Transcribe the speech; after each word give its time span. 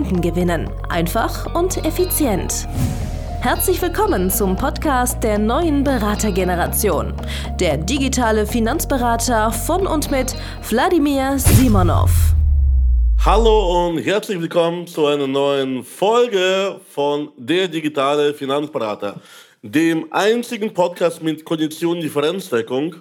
Kunden 0.00 0.22
gewinnen. 0.22 0.70
Einfach 0.88 1.54
und 1.54 1.84
effizient. 1.84 2.66
Herzlich 3.42 3.82
willkommen 3.82 4.30
zum 4.30 4.56
Podcast 4.56 5.22
der 5.22 5.38
neuen 5.38 5.84
Beratergeneration. 5.84 7.12
Der 7.60 7.76
digitale 7.76 8.46
Finanzberater 8.46 9.52
von 9.52 9.86
und 9.86 10.10
mit 10.10 10.34
Wladimir 10.70 11.38
Simonov. 11.38 12.10
Hallo 13.26 13.88
und 13.88 13.98
herzlich 13.98 14.40
willkommen 14.40 14.86
zu 14.86 15.04
einer 15.04 15.26
neuen 15.26 15.84
Folge 15.84 16.80
von 16.88 17.28
Der 17.36 17.68
digitale 17.68 18.32
Finanzberater, 18.32 19.20
dem 19.60 20.10
einzigen 20.10 20.72
Podcast 20.72 21.22
mit 21.22 21.44
Kondition-Differenzdeckung 21.44 22.94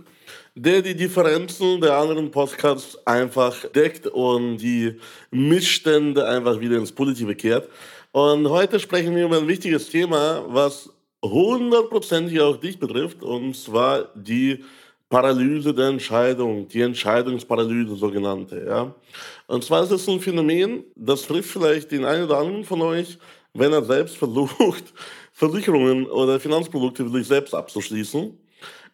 der 0.61 0.81
die 0.81 0.95
Differenzen 0.95 1.79
der 1.79 1.95
anderen 1.95 2.31
Podcasts 2.31 2.97
einfach 3.07 3.65
deckt 3.69 4.07
und 4.07 4.57
die 4.57 4.99
Missstände 5.31 6.27
einfach 6.27 6.59
wieder 6.59 6.77
ins 6.77 6.91
Positive 6.91 7.33
kehrt. 7.33 7.69
Und 8.11 8.49
heute 8.49 8.77
sprechen 8.77 9.15
wir 9.15 9.25
über 9.25 9.37
ein 9.37 9.47
wichtiges 9.47 9.89
Thema, 9.89 10.43
was 10.47 10.89
hundertprozentig 11.23 12.41
auch 12.41 12.57
dich 12.57 12.77
betrifft, 12.77 13.23
und 13.23 13.55
zwar 13.55 14.09
die 14.15 14.63
Paralyse 15.07 15.73
der 15.73 15.87
Entscheidung, 15.87 16.67
die 16.67 16.81
Entscheidungsparalyse 16.81 17.95
sogenannte. 17.95 18.65
Ja? 18.65 18.93
Und 19.47 19.63
zwar 19.63 19.83
ist 19.83 19.91
es 19.91 20.09
ein 20.09 20.19
Phänomen, 20.19 20.83
das 20.95 21.21
trifft 21.21 21.51
vielleicht 21.51 21.91
den 21.91 22.03
einen 22.03 22.25
oder 22.25 22.37
anderen 22.37 22.65
von 22.65 22.81
euch, 22.81 23.17
wenn 23.53 23.71
er 23.71 23.83
selbst 23.83 24.17
versucht, 24.17 24.93
Versicherungen 25.31 26.05
oder 26.05 26.37
Finanzprodukte 26.37 27.05
für 27.05 27.11
sich 27.11 27.27
selbst 27.27 27.55
abzuschließen. 27.55 28.37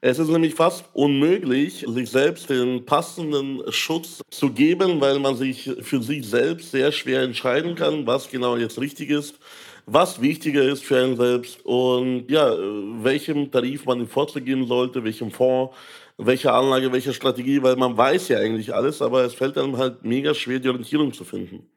Es 0.07 0.19
ist 0.19 0.29
nämlich 0.29 0.53
fast 0.53 0.85
unmöglich, 0.93 1.83
sich 1.87 2.11
selbst 2.11 2.51
den 2.51 2.85
passenden 2.85 3.63
Schutz 3.71 4.21
zu 4.29 4.51
geben, 4.51 5.01
weil 5.01 5.17
man 5.17 5.35
sich 5.35 5.67
für 5.81 5.99
sich 5.99 6.27
selbst 6.27 6.69
sehr 6.69 6.91
schwer 6.91 7.23
entscheiden 7.23 7.73
kann, 7.73 8.05
was 8.05 8.29
genau 8.29 8.55
jetzt 8.55 8.79
richtig 8.79 9.09
ist, 9.09 9.39
was 9.87 10.21
wichtiger 10.21 10.61
ist 10.61 10.83
für 10.83 11.03
einen 11.03 11.17
selbst 11.17 11.65
und 11.65 12.29
ja, 12.29 12.55
welchem 13.01 13.49
Tarif 13.49 13.87
man 13.87 14.05
vorzugeben 14.05 14.67
sollte, 14.67 15.03
welchem 15.03 15.31
Fonds, 15.31 15.75
welche 16.19 16.53
Anlage, 16.53 16.91
welche 16.91 17.11
Strategie, 17.11 17.63
weil 17.63 17.75
man 17.75 17.97
weiß 17.97 18.27
ja 18.27 18.37
eigentlich 18.37 18.75
alles, 18.75 19.01
aber 19.01 19.23
es 19.23 19.33
fällt 19.33 19.57
einem 19.57 19.75
halt 19.75 20.05
mega 20.05 20.35
schwer, 20.35 20.59
die 20.59 20.69
Orientierung 20.69 21.13
zu 21.13 21.23
finden. 21.23 21.67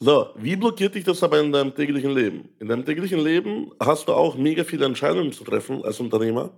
So, 0.00 0.30
wie 0.34 0.56
blockiert 0.56 0.96
dich 0.96 1.04
das 1.04 1.22
aber 1.22 1.38
in 1.38 1.52
deinem 1.52 1.76
täglichen 1.76 2.10
Leben? 2.10 2.48
In 2.58 2.66
deinem 2.66 2.84
täglichen 2.84 3.20
Leben 3.20 3.70
hast 3.78 4.08
du 4.08 4.14
auch 4.14 4.36
mega 4.36 4.64
viele 4.64 4.86
Entscheidungen 4.86 5.30
zu 5.30 5.44
treffen 5.44 5.84
als 5.84 6.00
Unternehmer. 6.00 6.50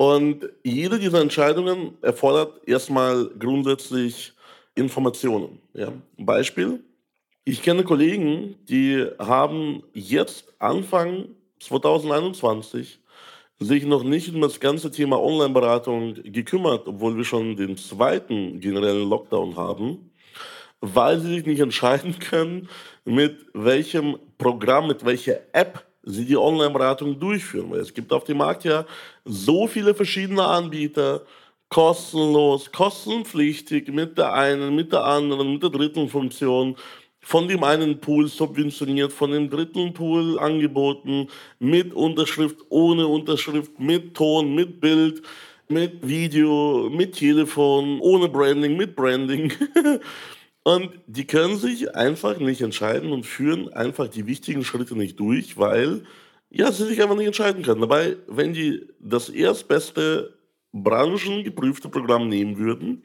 Und 0.00 0.48
jede 0.64 0.98
dieser 0.98 1.20
Entscheidungen 1.20 1.98
erfordert 2.00 2.66
erstmal 2.66 3.28
grundsätzlich 3.38 4.32
Informationen. 4.74 5.60
Ja. 5.74 5.92
Beispiel, 6.16 6.82
ich 7.44 7.62
kenne 7.62 7.84
Kollegen, 7.84 8.54
die 8.66 9.06
haben 9.18 9.82
jetzt 9.92 10.54
Anfang 10.58 11.26
2021 11.58 12.98
sich 13.58 13.84
noch 13.84 14.02
nicht 14.02 14.34
um 14.34 14.40
das 14.40 14.58
ganze 14.58 14.90
Thema 14.90 15.20
Online-Beratung 15.20 16.14
gekümmert, 16.14 16.88
obwohl 16.88 17.18
wir 17.18 17.24
schon 17.24 17.56
den 17.56 17.76
zweiten 17.76 18.58
generellen 18.58 19.06
Lockdown 19.06 19.56
haben, 19.56 20.12
weil 20.80 21.20
sie 21.20 21.34
sich 21.34 21.44
nicht 21.44 21.60
entscheiden 21.68 22.18
können, 22.18 22.70
mit 23.04 23.36
welchem 23.52 24.18
Programm, 24.38 24.86
mit 24.86 25.04
welcher 25.04 25.40
App 25.52 25.89
sie 26.02 26.24
die 26.24 26.36
Online-Beratung 26.36 27.18
durchführen. 27.18 27.70
Weil 27.70 27.80
es 27.80 27.94
gibt 27.94 28.12
auf 28.12 28.24
dem 28.24 28.38
Markt 28.38 28.64
ja 28.64 28.86
so 29.24 29.66
viele 29.66 29.94
verschiedene 29.94 30.44
Anbieter, 30.44 31.22
kostenlos, 31.68 32.72
kostenpflichtig, 32.72 33.88
mit 33.88 34.18
der 34.18 34.32
einen, 34.34 34.74
mit 34.74 34.92
der 34.92 35.04
anderen, 35.04 35.52
mit 35.52 35.62
der 35.62 35.70
dritten 35.70 36.08
Funktion, 36.08 36.76
von 37.22 37.48
dem 37.48 37.62
einen 37.62 38.00
Pool 38.00 38.28
subventioniert, 38.28 39.12
von 39.12 39.30
dem 39.30 39.50
dritten 39.50 39.92
Pool 39.92 40.38
angeboten, 40.38 41.28
mit 41.58 41.94
Unterschrift, 41.94 42.56
ohne 42.70 43.06
Unterschrift, 43.06 43.78
mit 43.78 44.14
Ton, 44.14 44.54
mit 44.54 44.80
Bild, 44.80 45.22
mit 45.68 46.06
Video, 46.06 46.90
mit 46.90 47.14
Telefon, 47.14 48.00
ohne 48.00 48.28
Branding, 48.28 48.76
mit 48.76 48.96
Branding. 48.96 49.52
Und 50.62 50.90
die 51.06 51.26
können 51.26 51.56
sich 51.56 51.94
einfach 51.94 52.38
nicht 52.38 52.60
entscheiden 52.60 53.12
und 53.12 53.24
führen 53.24 53.72
einfach 53.72 54.08
die 54.08 54.26
wichtigen 54.26 54.64
Schritte 54.64 54.96
nicht 54.96 55.18
durch, 55.18 55.56
weil 55.56 56.04
ja, 56.50 56.70
sie 56.70 56.84
sich 56.84 57.00
einfach 57.00 57.16
nicht 57.16 57.28
entscheiden 57.28 57.62
können. 57.62 57.80
Dabei, 57.80 58.16
wenn 58.26 58.52
die 58.52 58.86
das 58.98 59.28
erstbeste 59.28 60.36
branchengeprüfte 60.72 61.88
Programm 61.88 62.28
nehmen 62.28 62.58
würden 62.58 63.04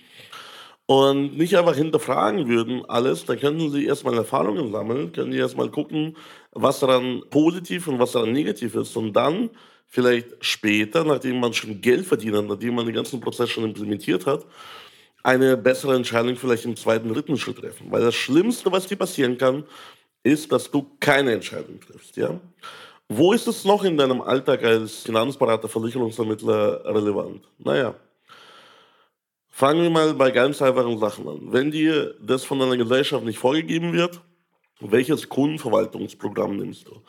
und 0.86 1.38
nicht 1.38 1.56
einfach 1.58 1.76
hinterfragen 1.76 2.48
würden 2.48 2.84
alles, 2.88 3.26
dann 3.26 3.40
könnten 3.40 3.72
sie 3.72 3.86
erstmal 3.86 4.16
Erfahrungen 4.16 4.72
sammeln, 4.72 5.12
können 5.14 5.32
die 5.32 5.38
erstmal 5.38 5.70
gucken, 5.70 6.18
was 6.52 6.80
daran 6.80 7.24
positiv 7.30 7.88
und 7.88 8.00
was 8.00 8.12
daran 8.12 8.34
negativ 8.34 8.76
ist 8.76 8.96
und 8.98 9.14
dann 9.14 9.50
vielleicht 9.88 10.28
später, 10.42 11.04
nachdem 11.04 11.40
man 11.40 11.54
schon 11.54 11.82
Geld 11.82 12.06
verdient 12.06 12.36
hat, 12.36 12.46
nachdem 12.48 12.76
man 12.76 12.86
den 12.86 12.96
ganzen 12.96 13.22
Prozess 13.22 13.50
schon 13.50 13.64
implementiert 13.64 14.26
hat, 14.26 14.46
eine 15.26 15.58
bessere 15.58 15.96
Entscheidung 15.96 16.36
vielleicht 16.36 16.66
im 16.66 16.76
zweiten, 16.76 17.12
dritten 17.12 17.36
Schritt 17.36 17.58
treffen. 17.58 17.88
Weil 17.90 18.04
das 18.04 18.14
Schlimmste, 18.14 18.72
was 18.72 18.86
dir 18.86 18.96
passieren 18.96 19.40
kann, 19.40 19.64
ist, 20.22 20.52
dass 20.52 20.70
du 20.70 20.86
keine 21.00 21.34
Entscheidung 21.34 21.80
triffst. 21.80 22.16
Ja? 22.16 22.40
Wo 23.10 23.34
ist 23.34 23.48
es 23.48 23.66
noch 23.66 23.84
in 23.84 23.98
deinem 23.98 24.22
Alltag 24.22 24.64
als 24.64 25.02
Finanzberater, 25.02 25.68
Versicherungsvermittler 25.68 26.86
relevant? 26.86 27.42
Naja, 27.58 27.96
fangen 29.50 29.82
wir 29.82 29.90
mal 29.90 30.14
bei 30.14 30.30
ganz 30.30 30.62
einfachen 30.62 31.00
Sachen 31.00 31.28
an. 31.28 31.40
Wenn 31.52 31.72
dir 31.72 32.14
das 32.22 32.44
von 32.44 32.60
deiner 32.60 32.78
Gesellschaft 32.78 33.26
nicht 33.26 33.40
vorgegeben 33.40 33.94
wird, 33.94 34.22
welches 34.80 35.28
Kundenverwaltungsprogramm 35.28 36.58
nimmst 36.58 36.88
du? 36.88 37.02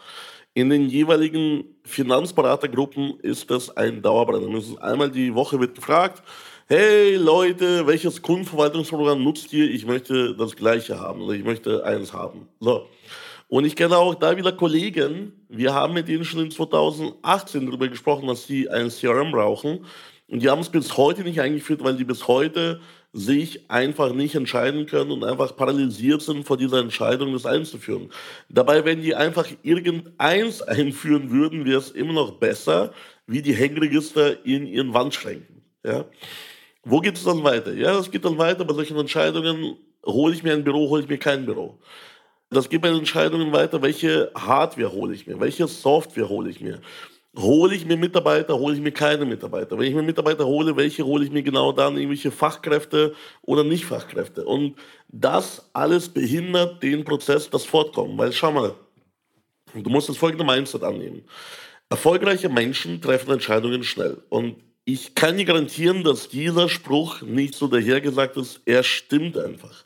In 0.54 0.70
den 0.70 0.88
jeweiligen 0.88 1.64
Finanzberatergruppen 1.84 3.20
ist 3.20 3.50
das 3.50 3.76
ein 3.76 4.00
Dauerbrenner. 4.00 4.58
Einmal 4.80 5.10
die 5.10 5.34
Woche 5.34 5.60
wird 5.60 5.74
gefragt, 5.74 6.22
hey 6.68 7.14
Leute, 7.14 7.86
welches 7.86 8.22
Kundenverwaltungsprogramm 8.22 9.22
nutzt 9.22 9.52
ihr? 9.52 9.70
Ich 9.70 9.86
möchte 9.86 10.34
das 10.34 10.56
gleiche 10.56 10.98
haben 10.98 11.22
oder 11.22 11.34
ich 11.34 11.44
möchte 11.44 11.84
eins 11.84 12.12
haben. 12.12 12.48
So. 12.58 12.88
Und 13.46 13.64
ich 13.64 13.76
kenne 13.76 13.96
auch 13.96 14.16
da 14.16 14.36
wieder 14.36 14.50
Kollegen, 14.50 15.32
wir 15.48 15.72
haben 15.74 15.94
mit 15.94 16.08
denen 16.08 16.24
schon 16.24 16.40
in 16.40 16.50
2018 16.50 17.66
darüber 17.66 17.86
gesprochen, 17.86 18.26
dass 18.26 18.48
sie 18.48 18.68
ein 18.68 18.88
CRM 18.88 19.30
brauchen. 19.30 19.86
Und 20.26 20.42
die 20.42 20.50
haben 20.50 20.60
es 20.60 20.68
bis 20.68 20.96
heute 20.96 21.22
nicht 21.22 21.40
eingeführt, 21.40 21.84
weil 21.84 21.96
die 21.96 22.04
bis 22.04 22.26
heute 22.26 22.80
sich 23.12 23.70
einfach 23.70 24.12
nicht 24.12 24.34
entscheiden 24.34 24.86
können 24.86 25.12
und 25.12 25.22
einfach 25.22 25.56
paralysiert 25.56 26.20
sind 26.20 26.44
vor 26.44 26.56
dieser 26.56 26.80
Entscheidung, 26.80 27.32
das 27.32 27.46
einzuführen. 27.46 28.10
Dabei, 28.48 28.84
wenn 28.84 29.02
die 29.02 29.14
einfach 29.14 29.46
irgendeins 29.62 30.62
einführen 30.62 31.30
würden, 31.30 31.64
wäre 31.64 31.78
es 31.78 31.92
immer 31.92 32.14
noch 32.14 32.32
besser, 32.32 32.92
wie 33.28 33.40
die 33.40 33.54
Hängeregister 33.54 34.44
in 34.44 34.66
ihren 34.66 34.92
Wandschränken. 34.92 35.62
Ja? 35.84 36.06
Wo 36.88 37.00
geht 37.00 37.16
es 37.16 37.24
dann 37.24 37.42
weiter? 37.42 37.74
Ja, 37.74 37.98
es 37.98 38.12
geht 38.12 38.24
dann 38.24 38.38
weiter 38.38 38.64
bei 38.64 38.72
solchen 38.72 38.96
Entscheidungen, 38.96 39.76
hole 40.06 40.32
ich 40.32 40.44
mir 40.44 40.52
ein 40.52 40.62
Büro, 40.62 40.88
hole 40.88 41.02
ich 41.02 41.08
mir 41.08 41.18
kein 41.18 41.44
Büro. 41.44 41.80
Das 42.48 42.68
geht 42.68 42.80
bei 42.80 42.88
den 42.90 42.98
Entscheidungen 42.98 43.52
weiter, 43.52 43.82
welche 43.82 44.30
Hardware 44.36 44.92
hole 44.92 45.12
ich 45.12 45.26
mir, 45.26 45.40
welche 45.40 45.66
Software 45.66 46.28
hole 46.28 46.48
ich 46.48 46.60
mir. 46.60 46.80
Hole 47.36 47.74
ich 47.74 47.84
mir 47.84 47.96
Mitarbeiter, 47.96 48.56
hole 48.56 48.76
ich 48.76 48.80
mir 48.80 48.92
keine 48.92 49.24
Mitarbeiter. 49.24 49.76
Wenn 49.76 49.88
ich 49.88 49.94
mir 49.94 50.02
Mitarbeiter 50.02 50.46
hole, 50.46 50.76
welche 50.76 51.04
hole 51.04 51.24
ich 51.24 51.32
mir 51.32 51.42
genau 51.42 51.72
dann? 51.72 51.96
Irgendwelche 51.96 52.30
Fachkräfte 52.30 53.14
oder 53.42 53.64
nicht 53.64 53.84
Fachkräfte. 53.84 54.44
Und 54.44 54.76
das 55.08 55.68
alles 55.72 56.08
behindert 56.08 56.84
den 56.84 57.04
Prozess, 57.04 57.50
das 57.50 57.64
Fortkommen. 57.64 58.16
Weil 58.16 58.32
schau 58.32 58.52
mal, 58.52 58.74
du 59.74 59.90
musst 59.90 60.08
das 60.08 60.16
folgende 60.16 60.44
Mindset 60.44 60.84
annehmen. 60.84 61.24
Erfolgreiche 61.90 62.48
Menschen 62.48 63.02
treffen 63.02 63.32
Entscheidungen 63.32 63.82
schnell. 63.82 64.22
Und 64.28 64.56
ich 64.88 65.16
kann 65.16 65.36
dir 65.36 65.44
garantieren, 65.44 66.04
dass 66.04 66.28
dieser 66.28 66.68
Spruch 66.68 67.20
nicht 67.20 67.56
so 67.56 67.66
dahergesagt 67.66 68.36
ist, 68.36 68.60
er 68.64 68.84
stimmt 68.84 69.36
einfach. 69.36 69.84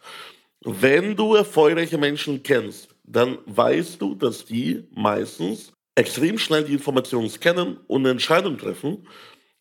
Wenn 0.61 1.17
du 1.17 1.35
erfolgreiche 1.35 1.97
Menschen 1.97 2.43
kennst, 2.43 2.88
dann 3.02 3.38
weißt 3.47 4.00
du, 4.00 4.14
dass 4.14 4.44
die 4.44 4.85
meistens 4.94 5.73
extrem 5.94 6.37
schnell 6.38 6.64
die 6.64 6.75
Informationen 6.75 7.31
scannen 7.31 7.79
und 7.87 8.02
eine 8.02 8.11
Entscheidung 8.11 8.58
treffen, 8.58 9.06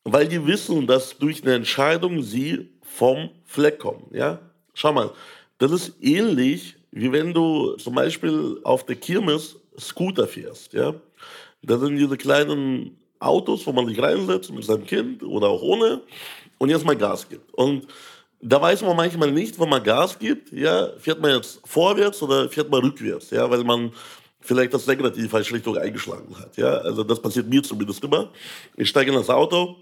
weil 0.04 0.28
die 0.28 0.46
wissen, 0.46 0.86
dass 0.86 1.18
durch 1.18 1.42
eine 1.42 1.56
Entscheidung 1.56 2.22
sie 2.22 2.74
vom 2.82 3.30
Fleck 3.46 3.80
kommen. 3.80 4.08
Ja? 4.12 4.42
Schau 4.74 4.92
mal, 4.92 5.12
das 5.58 5.72
ist 5.72 5.94
ähnlich 6.02 6.76
wie 6.92 7.14
wenn 7.14 7.34
du 7.34 7.78
zum 7.78 7.96
Beispiel 7.96 8.60
auf 8.64 8.86
der 8.86 8.98
Kirmes 8.98 9.56
Scooter 9.80 10.28
fährst. 10.28 10.74
Ja? 10.74 10.96
Da 11.62 11.78
sind 11.78 11.96
diese 11.96 12.18
kleinen 12.18 12.98
Autos, 13.20 13.66
wo 13.68 13.72
man 13.72 13.88
sich 13.88 14.02
reinsetzt 14.02 14.52
mit 14.52 14.64
seinem 14.64 14.86
Kind 14.86 15.24
oder 15.24 15.48
auch 15.50 15.62
ohne 15.62 16.02
und 16.58 16.70
jetzt 16.70 16.86
mal 16.86 16.96
Gas 16.96 17.28
gibt. 17.28 17.54
Und 17.54 17.88
da 18.42 18.62
weiß 18.62 18.82
man 18.82 18.96
manchmal 18.96 19.32
nicht, 19.32 19.60
wenn 19.60 19.70
man 19.70 19.84
Gas 19.84 20.18
gibt, 20.18 20.52
ja, 20.52 20.90
fährt 20.98 21.22
man 21.22 21.36
jetzt 21.36 21.62
vorwärts 21.66 22.22
oder 22.22 22.50
fährt 22.50 22.70
man 22.70 22.82
rückwärts, 22.82 23.32
ja, 23.32 23.50
weil 23.50 23.64
man 23.64 23.92
vielleicht 24.42 24.74
das 24.74 24.86
Lenkrad 24.86 25.18
in 25.18 25.24
die 25.24 25.30
falsche 25.30 25.54
Richtung 25.54 25.78
eingeschlagen 25.78 26.38
hat. 26.40 26.56
Ja, 26.58 26.78
also 26.78 27.04
das 27.04 27.22
passiert 27.22 27.48
mir 27.48 27.62
zumindest 27.62 28.04
immer. 28.04 28.30
Ich 28.78 28.90
steige 28.90 29.12
in 29.12 29.18
das 29.18 29.30
Auto 29.30 29.78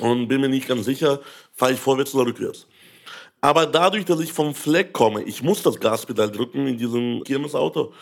und 0.00 0.28
bin 0.28 0.40
mir 0.40 0.48
nicht 0.48 0.68
ganz 0.68 0.84
sicher, 0.84 1.20
fahre 1.52 1.72
ich 1.72 1.80
vorwärts 1.80 2.14
oder 2.14 2.26
rückwärts. 2.26 2.66
Aber 3.40 3.66
dadurch, 3.66 4.04
dass 4.04 4.20
ich 4.20 4.32
vom 4.32 4.54
Fleck 4.54 4.92
komme, 4.92 5.22
ich 5.22 5.42
muss 5.42 5.62
das 5.62 5.80
Gaspedal 5.80 6.30
drücken 6.30 6.66
in 6.66 6.76
diesem 6.76 7.24
Kirmes-Auto. 7.24 7.92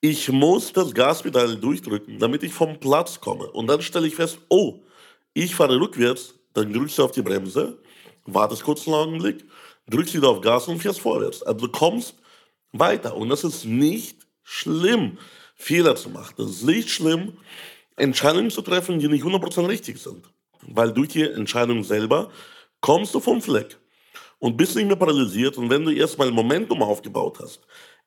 Ich 0.00 0.28
muss 0.30 0.72
das 0.72 0.92
Gaspedal 0.92 1.56
durchdrücken, 1.56 2.18
damit 2.18 2.42
ich 2.42 2.52
vom 2.52 2.78
Platz 2.78 3.20
komme. 3.20 3.46
Und 3.50 3.68
dann 3.68 3.80
stelle 3.82 4.08
ich 4.08 4.16
fest, 4.16 4.38
oh, 4.48 4.80
ich 5.34 5.54
fahre 5.54 5.78
rückwärts, 5.78 6.34
dann 6.54 6.72
drückst 6.72 6.98
du 6.98 7.04
auf 7.04 7.12
die 7.12 7.22
Bremse, 7.22 7.78
wartest 8.24 8.64
kurz 8.64 8.86
einen 8.86 8.96
Augenblick, 8.96 9.44
drückst 9.88 10.14
wieder 10.14 10.28
auf 10.28 10.40
Gas 10.40 10.66
und 10.66 10.80
fährst 10.80 11.00
vorwärts. 11.00 11.42
Also 11.42 11.66
du 11.66 11.72
kommst 11.72 12.16
weiter. 12.72 13.16
Und 13.16 13.28
das 13.28 13.44
ist 13.44 13.64
nicht 13.64 14.26
schlimm, 14.42 15.18
Fehler 15.54 15.94
zu 15.94 16.10
machen. 16.10 16.34
Das 16.38 16.50
ist 16.50 16.64
nicht 16.64 16.90
schlimm, 16.90 17.36
Entscheidungen 17.96 18.50
zu 18.50 18.62
treffen, 18.62 18.98
die 18.98 19.08
nicht 19.08 19.24
100% 19.24 19.68
richtig 19.68 19.98
sind. 19.98 20.24
Weil 20.62 20.92
durch 20.92 21.08
die 21.10 21.22
Entscheidung 21.22 21.84
selber 21.84 22.30
kommst 22.80 23.14
du 23.14 23.20
vom 23.20 23.40
Fleck 23.40 23.78
und 24.38 24.56
bist 24.56 24.76
nicht 24.76 24.86
mehr 24.86 24.96
paralysiert. 24.96 25.56
Und 25.58 25.70
wenn 25.70 25.84
du 25.84 25.92
erstmal 25.92 26.30
Momentum 26.30 26.82
aufgebaut 26.82 27.38
hast, 27.40 27.60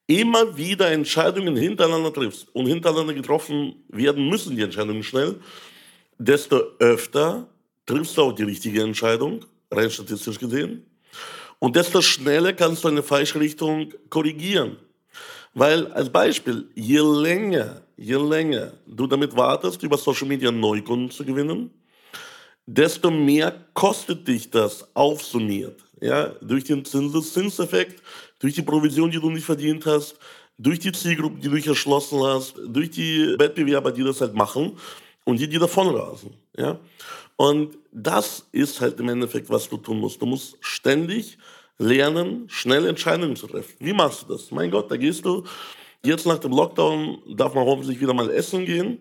immer 0.08 0.58
wieder 0.58 0.92
Entscheidungen 0.92 1.56
hintereinander 1.56 2.14
triffst 2.14 2.48
und 2.54 2.68
hintereinander 2.68 3.14
getroffen 3.14 3.84
werden 3.90 4.30
müssen, 4.30 4.56
die 4.56 4.64
Entscheidungen 4.64 5.04
schnell, 5.04 5.40
desto 6.18 6.58
öfter 6.80 7.48
triffst 7.86 8.18
du 8.18 8.22
auch 8.24 8.34
die 8.34 8.44
richtige 8.44 8.84
Entscheidung, 8.84 9.46
rein 9.72 9.90
statistisch 9.90 10.40
gesehen. 10.40 10.86
Und 11.60 11.76
desto 11.76 12.02
schneller 12.02 12.54
kannst 12.54 12.84
du 12.84 12.88
eine 12.88 13.04
falsche 13.04 13.40
Richtung 13.40 13.94
korrigieren. 14.10 14.78
Weil 15.54 15.88
als 15.88 16.10
Beispiel, 16.10 16.70
je 16.76 17.00
länger, 17.00 17.82
je 17.98 18.16
länger 18.16 18.74
du 18.88 19.06
damit 19.06 19.36
wartest, 19.36 19.84
über 19.84 19.98
Social 19.98 20.28
Media 20.28 20.52
Neukunden 20.52 21.12
zu 21.12 21.26
gewinnen, 21.26 21.72
desto 22.66 23.12
mehr 23.12 23.54
kostet 23.74 24.28
dich 24.28 24.50
das 24.50 24.96
aufsummiert. 24.96 25.84
Ja, 26.02 26.28
durch 26.42 26.64
den 26.64 26.84
Zinseszinseffekt, 26.84 28.02
durch 28.40 28.56
die 28.56 28.64
Provision, 28.64 29.12
die 29.12 29.20
du 29.20 29.30
nicht 29.30 29.46
verdient 29.46 29.86
hast, 29.86 30.16
durch 30.58 30.80
die 30.80 30.92
Zielgruppen, 30.92 31.40
die 31.40 31.48
du 31.48 31.56
nicht 31.56 31.68
erschlossen 31.68 32.22
hast, 32.24 32.56
durch 32.68 32.90
die 32.90 33.36
Wettbewerber, 33.38 33.92
die 33.92 34.04
das 34.04 34.22
halt 34.22 34.34
machen 34.34 34.78
und 35.26 35.40
die, 35.40 35.48
die 35.48 35.60
davon 35.60 35.96
rasen. 35.96 36.34
Ja? 36.58 36.80
Und 37.36 37.78
das 37.92 38.48
ist 38.52 38.82
halt 38.82 39.00
im 39.00 39.10
Endeffekt, 39.10 39.50
was 39.50 39.68
du 39.70 39.78
tun 39.78 40.00
musst. 40.00 40.22
Du 40.22 40.26
musst 40.26 40.58
ständig 40.60 41.38
lernen, 41.78 42.46
schnell 42.48 42.86
Entscheidungen 42.86 43.36
zu 43.36 43.48
treffen. 43.48 43.76
Wie 43.80 43.94
machst 43.94 44.24
du 44.24 44.34
das? 44.34 44.52
Mein 44.52 44.70
Gott, 44.70 44.90
da 44.92 44.98
gehst 44.98 45.26
du. 45.26 45.44
Jetzt 46.04 46.26
nach 46.26 46.40
dem 46.40 46.52
Lockdown 46.52 47.20
darf 47.36 47.54
man 47.54 47.66
hoffentlich 47.66 48.00
wieder 48.00 48.14
mal 48.14 48.30
essen 48.30 48.66
gehen. 48.66 49.00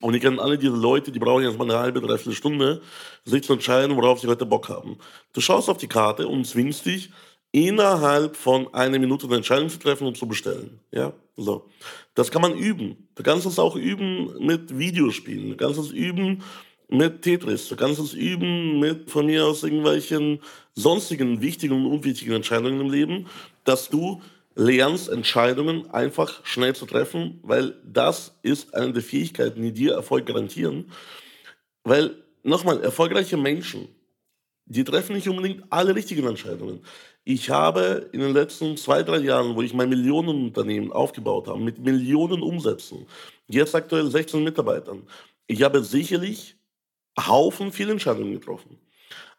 Und 0.00 0.14
ich 0.14 0.22
kenne 0.22 0.40
alle 0.40 0.58
diese 0.58 0.76
Leute, 0.76 1.10
die 1.10 1.18
brauchen 1.18 1.42
jetzt 1.42 1.58
mal 1.58 1.64
eine 1.64 1.78
halbe, 1.78 2.00
dreiviertel 2.00 2.34
Stunde, 2.34 2.82
sich 3.24 3.42
zu 3.42 3.54
entscheiden, 3.54 3.96
worauf 3.96 4.20
sie 4.20 4.28
heute 4.28 4.46
Bock 4.46 4.68
haben. 4.68 4.96
Du 5.32 5.40
schaust 5.40 5.68
auf 5.68 5.78
die 5.78 5.88
Karte 5.88 6.28
und 6.28 6.46
zwingst 6.46 6.86
dich, 6.86 7.10
innerhalb 7.50 8.36
von 8.36 8.72
einer 8.74 8.98
Minute 8.98 9.26
eine 9.26 9.36
Entscheidung 9.36 9.68
zu 9.68 9.78
treffen 9.78 10.06
und 10.06 10.16
zu 10.16 10.28
bestellen. 10.28 10.80
Ja, 10.92 11.12
so. 11.36 11.68
Das 12.14 12.30
kann 12.30 12.42
man 12.42 12.54
üben. 12.54 13.08
Du 13.14 13.22
kannst 13.22 13.46
es 13.46 13.58
auch 13.58 13.74
üben 13.74 14.34
mit 14.44 14.78
Videospielen. 14.78 15.50
Du 15.50 15.56
kannst 15.56 15.78
es 15.78 15.90
üben 15.90 16.42
mit 16.88 17.22
Tetris. 17.22 17.68
Du 17.68 17.76
kannst 17.76 18.00
es 18.00 18.12
üben 18.12 18.80
mit 18.80 19.10
von 19.10 19.26
mir 19.26 19.46
aus 19.46 19.62
irgendwelchen 19.62 20.40
sonstigen 20.74 21.40
wichtigen 21.40 21.74
und 21.74 21.86
unwichtigen 21.86 22.34
Entscheidungen 22.34 22.80
im 22.80 22.90
Leben, 22.90 23.26
dass 23.64 23.88
du 23.88 24.20
lernst, 24.58 25.08
Entscheidungen 25.08 25.88
einfach 25.90 26.44
schnell 26.44 26.74
zu 26.74 26.84
treffen, 26.84 27.38
weil 27.42 27.76
das 27.84 28.38
ist 28.42 28.74
eine 28.74 28.92
der 28.92 29.02
Fähigkeiten, 29.02 29.62
die 29.62 29.72
dir 29.72 29.92
Erfolg 29.92 30.26
garantieren. 30.26 30.90
Weil, 31.84 32.16
nochmal, 32.42 32.82
erfolgreiche 32.82 33.36
Menschen, 33.36 33.88
die 34.66 34.82
treffen 34.82 35.14
nicht 35.14 35.28
unbedingt 35.28 35.64
alle 35.70 35.94
richtigen 35.94 36.26
Entscheidungen. 36.26 36.80
Ich 37.24 37.50
habe 37.50 38.10
in 38.12 38.20
den 38.20 38.34
letzten 38.34 38.76
zwei, 38.76 39.02
drei 39.04 39.18
Jahren, 39.18 39.54
wo 39.54 39.62
ich 39.62 39.74
mein 39.74 39.88
Millionenunternehmen 39.88 40.92
aufgebaut 40.92 41.46
habe, 41.46 41.60
mit 41.60 41.78
Millionen 41.78 42.42
Umsätzen, 42.42 43.06
jetzt 43.46 43.74
aktuell 43.76 44.10
16 44.10 44.42
Mitarbeitern, 44.42 45.06
ich 45.46 45.62
habe 45.62 45.84
sicherlich 45.84 46.56
Haufen 47.18 47.72
Fehlentscheidungen 47.72 48.32
getroffen. 48.32 48.78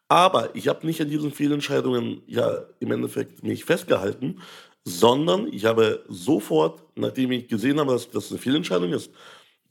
Aber 0.07 0.55
ich 0.55 0.67
habe 0.67 0.87
nicht 0.87 0.99
an 1.01 1.09
diesen 1.09 1.31
Fehlentscheidungen 1.31 2.23
ja 2.25 2.65
im 2.79 2.91
Endeffekt 2.91 3.43
mich 3.43 3.63
festgehalten, 3.63 4.41
sondern 4.89 5.51
ich 5.53 5.65
habe 5.65 6.03
sofort, 6.09 6.83
nachdem 6.95 7.31
ich 7.31 7.47
gesehen 7.47 7.79
habe, 7.79 7.91
dass 7.91 8.09
das 8.09 8.31
eine 8.31 8.39
Fehlentscheidung 8.39 8.91
ist, 8.91 9.11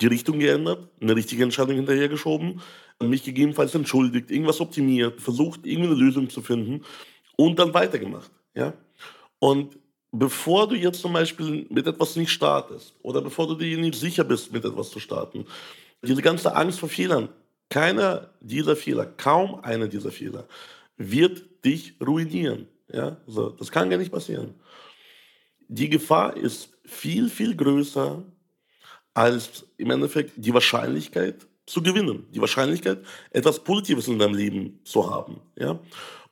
die 0.01 0.07
Richtung 0.07 0.39
geändert, 0.39 0.89
eine 1.01 1.17
richtige 1.17 1.43
Entscheidung 1.43 1.77
hinterhergeschoben, 1.77 2.61
mich 3.03 3.25
gegebenenfalls 3.25 3.75
entschuldigt, 3.75 4.31
irgendwas 4.31 4.61
optimiert, 4.61 5.21
versucht, 5.21 5.67
irgendeine 5.67 5.97
Lösung 5.97 6.31
zu 6.31 6.41
finden 6.41 6.85
und 7.37 7.59
dann 7.59 7.75
weitergemacht. 7.75 8.31
Ja? 8.55 8.75
Und 9.39 9.79
bevor 10.13 10.69
du 10.69 10.77
jetzt 10.77 11.01
zum 11.01 11.13
Beispiel 11.13 11.67
mit 11.69 11.87
etwas 11.87 12.17
nicht 12.17 12.31
startest 12.31 12.95
oder 13.03 13.21
bevor 13.21 13.49
du 13.49 13.55
dir 13.55 13.79
nicht 13.79 13.99
sicher 13.99 14.25
bist, 14.25 14.53
mit 14.53 14.65
etwas 14.65 14.91
zu 14.91 15.01
starten, 15.01 15.47
diese 16.03 16.23
ganze 16.23 16.55
Angst 16.55 16.79
vor 16.79 16.89
Fehlern, 16.89 17.29
keiner 17.71 18.31
dieser 18.41 18.77
Fehler, 18.77 19.05
kaum 19.05 19.61
einer 19.63 19.89
dieser 19.89 20.13
Fehler 20.13 20.47
wird 20.97 21.45
dich 21.65 21.95
ruinieren. 22.05 22.69
Ja? 22.93 23.17
So, 23.27 23.51
das 23.51 23.71
kann 23.71 23.91
gar 23.91 23.99
nicht 23.99 24.13
passieren 24.13 24.55
die 25.69 25.89
Gefahr 25.89 26.37
ist 26.37 26.71
viel, 26.85 27.29
viel 27.29 27.55
größer 27.55 28.25
als 29.15 29.67
im 29.77 29.91
Endeffekt 29.91 30.33
die 30.37 30.55
Wahrscheinlichkeit 30.55 31.47
zu 31.67 31.83
gewinnen, 31.83 32.27
die 32.33 32.41
Wahrscheinlichkeit, 32.41 33.05
etwas 33.31 33.63
Positives 33.63 34.09
in 34.09 34.19
deinem 34.19 34.35
Leben 34.35 34.81
zu 34.85 35.11
haben. 35.11 35.41
Ja? 35.57 35.79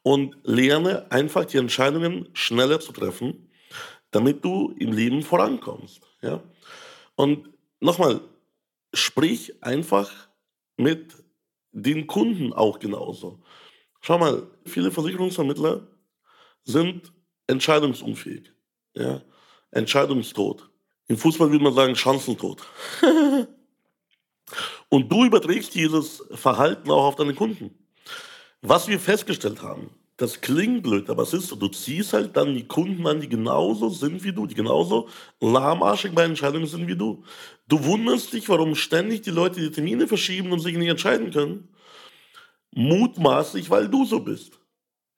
Und 0.03 0.37
lerne 0.45 1.11
einfach 1.11 1.45
die 1.45 1.59
Entscheidungen 1.59 2.29
schneller 2.33 2.81
zu 2.81 2.93
treffen, 2.93 3.51
damit 4.11 4.45
du 4.45 4.75
im 4.79 4.93
Leben 4.93 5.23
vorankommst. 5.23 6.01
Ja? 6.23 6.43
Und 7.17 7.51
nochmal, 7.81 8.21
sprich 8.95 9.63
einfach 9.63 10.11
mit 10.79 11.13
den 11.73 12.07
Kunden 12.07 12.53
auch 12.55 12.79
genauso. 12.79 13.43
Schau 14.01 14.19
mal, 14.19 14.47
viele 14.65 14.91
Versicherungsvermittler 14.91 15.87
sind 16.65 17.13
entscheidungsunfähig. 17.47 18.56
Ja? 18.97 19.23
Entscheidungstod. 19.71 20.69
Im 21.09 21.17
Fußball 21.17 21.51
würde 21.51 21.65
man 21.65 21.75
sagen 21.75 21.95
Chancentod. 21.95 22.63
Und 24.89 25.11
du 25.11 25.25
überträgst 25.25 25.75
dieses 25.75 26.25
Verhalten 26.33 26.91
auch 26.91 27.05
auf 27.05 27.17
deine 27.17 27.35
Kunden. 27.35 27.71
Was 28.63 28.89
wir 28.89 28.99
festgestellt 28.99 29.63
haben, 29.63 29.91
das 30.17 30.41
klingt 30.41 30.83
blöd, 30.83 31.11
aber 31.11 31.25
es 31.25 31.35
ist 31.35 31.49
so, 31.49 31.57
du 31.57 31.69
ziehst 31.69 32.15
halt 32.15 32.37
dann 32.37 32.55
die 32.55 32.67
Kunden 32.67 33.07
an, 33.07 33.21
die 33.21 33.29
genauso 33.29 33.91
sind 33.91 34.25
wie 34.25 34.33
du, 34.33 34.47
die 34.47 34.55
genauso 34.55 35.09
lahmarschig 35.41 36.13
bei 36.15 36.25
Entscheidungen 36.25 36.67
sind 36.67 36.87
wie 36.87 36.97
du. 36.97 37.23
Du 37.69 37.85
wunderst 37.85 38.33
dich, 38.33 38.49
warum 38.49 38.75
ständig 38.75 39.23
die 39.23 39.31
Leute 39.31 39.61
die 39.61 39.71
Termine 39.71 40.09
verschieben 40.09 40.53
und 40.53 40.61
sich 40.61 40.77
nicht 40.77 40.89
entscheiden 40.89 41.33
können. 41.33 41.69
Mutmaßlich, 42.75 43.69
weil 43.69 43.89
du 43.89 44.07
so 44.07 44.21
bist. 44.21 44.59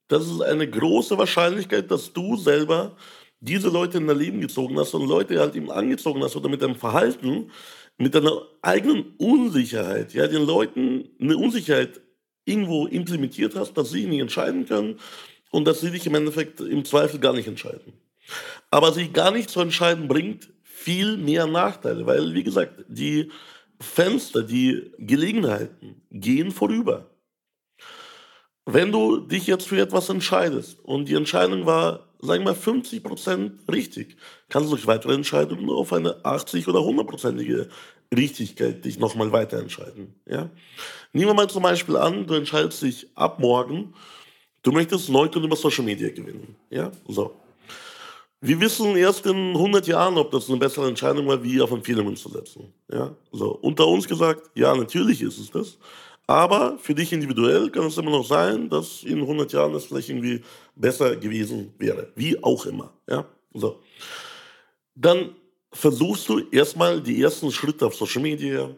Das 0.09 0.27
ist 0.27 0.41
eine 0.41 0.69
große 0.69 1.17
Wahrscheinlichkeit, 1.17 1.91
dass 1.91 2.13
du 2.13 2.37
selber 2.37 2.97
diese 3.41 3.69
Leute 3.69 3.99
in 3.99 4.07
dein 4.07 4.19
Leben 4.19 4.41
gezogen 4.41 4.79
hast 4.79 4.95
und 4.95 5.09
Leute 5.09 5.39
halt 5.39 5.55
eben 5.55 5.71
angezogen 5.71 6.23
hast 6.23 6.37
oder 6.37 6.49
mit 6.49 6.63
deinem 6.63 6.75
Verhalten, 6.75 7.51
mit 7.97 8.15
deiner 8.15 8.43
eigenen 8.63 9.15
Unsicherheit, 9.19 10.15
ja, 10.15 10.27
den 10.27 10.45
Leuten 10.45 11.09
eine 11.21 11.37
Unsicherheit 11.37 12.01
irgendwo 12.45 12.87
implementiert 12.87 13.55
hast, 13.55 13.75
dass 13.75 13.91
sie 13.91 14.07
nicht 14.07 14.21
entscheiden 14.21 14.67
können 14.67 14.99
und 15.51 15.67
dass 15.67 15.81
sie 15.81 15.91
dich 15.91 16.07
im 16.07 16.15
Endeffekt 16.15 16.61
im 16.61 16.85
Zweifel 16.85 17.21
gar 17.21 17.33
nicht 17.33 17.49
entscheiden. 17.49 17.93
Aber 18.71 18.93
sich 18.93 19.13
gar 19.13 19.31
nicht 19.31 19.51
zu 19.51 19.61
entscheiden 19.61 20.09
bringt 20.09 20.49
viel 20.63 21.17
mehr 21.17 21.47
Nachteile, 21.47 22.07
weil, 22.07 22.35
wie 22.35 22.45
gesagt, 22.45 22.85
die 22.89 23.31
Fenster, 23.81 24.43
die 24.43 24.93
Gelegenheiten 24.99 26.03
gehen 26.11 26.51
vorüber. 26.51 27.11
Wenn 28.65 28.93
du 28.93 29.19
dich 29.19 29.47
jetzt 29.47 29.67
für 29.67 29.81
etwas 29.81 30.09
entscheidest 30.09 30.79
und 30.81 31.09
die 31.09 31.15
Entscheidung 31.15 31.65
war 31.65 32.08
sagen 32.21 32.45
wir 32.45 32.53
mal, 32.53 32.55
50 32.55 33.03
Prozent 33.03 33.53
richtig, 33.71 34.17
kannst 34.49 34.71
du 34.71 34.77
durch 34.77 34.87
weitere 34.87 35.15
Entscheidungen 35.15 35.71
auf 35.71 35.93
eine 35.93 36.25
80 36.25 36.69
oder 36.69 36.81
100-prozentige 36.81 37.69
Richtigkeit 38.15 38.85
dich 38.85 38.99
nochmal 38.99 39.33
weiter 39.33 39.59
entscheiden. 39.59 40.15
Ja? 40.27 40.51
Nehmen 41.13 41.31
wir 41.31 41.35
mal 41.35 41.49
zum 41.49 41.63
Beispiel 41.63 41.97
an, 41.97 42.27
du 42.27 42.35
entscheidest 42.35 42.83
dich 42.83 43.09
ab 43.15 43.39
morgen, 43.39 43.95
du 44.63 44.73
möchtest 44.73 45.09
Neukunden 45.09 45.45
über 45.45 45.57
Social 45.57 45.85
Media 45.85 46.09
gewinnen. 46.09 46.57
Ja? 46.71 46.91
So. 47.07 47.35
Wir 48.41 48.61
wissen 48.61 48.97
erst 48.97 49.27
in 49.27 49.51
100 49.51 49.87
Jahren, 49.89 50.17
ob 50.17 50.31
das 50.31 50.49
eine 50.49 50.59
bessere 50.59 50.87
Entscheidung 50.87 51.27
war, 51.27 51.43
wie 51.43 51.61
auf 51.61 51.71
Film 51.83 52.17
zu 52.17 52.29
setzen. 52.29 52.73
Ja? 52.91 53.15
So, 53.33 53.51
unter 53.51 53.87
uns 53.87 54.07
gesagt, 54.07 54.51
ja, 54.55 54.75
natürlich 54.75 55.23
ist 55.23 55.39
es 55.39 55.51
das. 55.51 55.79
Aber 56.29 56.77
für 56.79 56.95
dich 56.95 57.11
individuell 57.11 57.71
kann 57.71 57.87
es 57.87 57.97
immer 57.97 58.11
noch 58.11 58.27
sein, 58.27 58.69
dass 58.69 59.03
in 59.03 59.21
100 59.21 59.51
Jahren 59.51 59.75
es 59.75 59.87
vielleicht 59.87 60.11
irgendwie 60.11 60.43
besser 60.77 61.17
gewesen 61.17 61.73
wäre. 61.79 62.13
Wie 62.17 62.41
auch 62.45 62.67
immer. 62.67 62.93
Ja? 63.09 63.25
So. 63.55 63.81
Dann 64.95 65.35
versuchst 65.73 66.29
du 66.29 66.41
erstmal 66.51 67.01
die 67.01 67.23
ersten 67.23 67.51
Schritte 67.51 67.87
auf 67.87 67.95
Social 67.95 68.21
Media. 68.21 68.69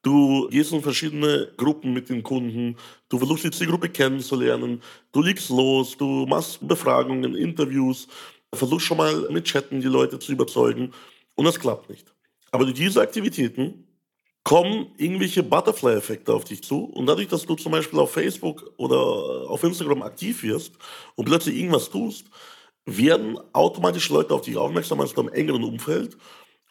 Du 0.00 0.48
gehst 0.48 0.72
in 0.72 0.80
verschiedene 0.80 1.52
Gruppen 1.58 1.92
mit 1.92 2.08
den 2.08 2.22
Kunden. 2.22 2.78
Du 3.10 3.18
versuchst 3.18 3.44
die 3.44 3.50
Zielgruppe 3.50 3.90
kennenzulernen. 3.90 4.80
Du 5.12 5.20
legst 5.20 5.50
los. 5.50 5.94
Du 5.94 6.24
machst 6.24 6.66
Befragungen, 6.66 7.34
Interviews. 7.34 8.08
Versuchst 8.54 8.86
schon 8.86 8.96
mal 8.96 9.28
mit 9.30 9.44
Chatten 9.44 9.82
die 9.82 9.88
Leute 9.88 10.18
zu 10.18 10.32
überzeugen. 10.32 10.94
Und 11.34 11.44
das 11.44 11.60
klappt 11.60 11.90
nicht. 11.90 12.14
Aber 12.50 12.64
durch 12.64 12.78
diese 12.78 13.02
Aktivitäten 13.02 13.87
kommen 14.48 14.86
irgendwelche 14.96 15.42
Butterfly-Effekte 15.42 16.32
auf 16.32 16.44
dich 16.44 16.62
zu. 16.62 16.84
Und 16.84 17.04
dadurch, 17.04 17.28
dass 17.28 17.44
du 17.44 17.54
zum 17.54 17.70
Beispiel 17.70 17.98
auf 17.98 18.12
Facebook 18.12 18.72
oder 18.78 18.96
auf 18.96 19.62
Instagram 19.62 20.00
aktiv 20.00 20.42
wirst 20.42 20.72
und 21.16 21.26
plötzlich 21.26 21.56
irgendwas 21.56 21.90
tust, 21.90 22.24
werden 22.86 23.38
automatisch 23.52 24.08
Leute 24.08 24.32
auf 24.32 24.40
dich 24.40 24.56
aufmerksam 24.56 25.02
aus 25.02 25.12
deinem 25.12 25.28
engeren 25.28 25.64
Umfeld. 25.64 26.16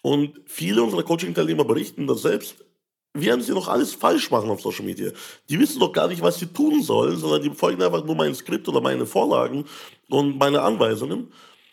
Und 0.01 0.41
viele 0.47 0.81
unserer 0.81 1.03
Coaching-Teilnehmer 1.03 1.65
berichten, 1.65 2.07
dass 2.07 2.23
selbst 2.23 2.65
während 3.13 3.43
sie 3.43 3.53
noch 3.53 3.67
alles 3.67 3.93
falsch 3.93 4.31
machen 4.31 4.49
auf 4.49 4.59
Social 4.59 4.83
Media. 4.83 5.11
Die 5.47 5.59
wissen 5.59 5.79
doch 5.79 5.93
gar 5.93 6.07
nicht, 6.07 6.23
was 6.23 6.39
sie 6.39 6.47
tun 6.47 6.81
sollen, 6.81 7.17
sondern 7.17 7.43
die 7.43 7.51
folgen 7.51 7.83
einfach 7.83 8.03
nur 8.03 8.15
mein 8.15 8.33
Skript 8.33 8.67
oder 8.67 8.81
meine 8.81 9.05
Vorlagen 9.05 9.65
und 10.09 10.39
meine 10.39 10.63
Anweisungen. 10.63 11.31